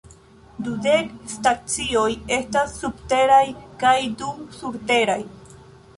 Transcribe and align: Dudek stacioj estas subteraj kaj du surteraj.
Dudek 0.67 1.11
stacioj 1.33 2.07
estas 2.37 2.73
subteraj 2.79 3.45
kaj 3.85 3.95
du 4.23 4.35
surteraj. 4.61 5.23